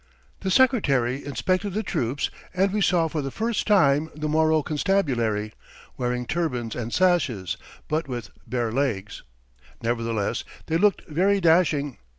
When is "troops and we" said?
1.83-2.81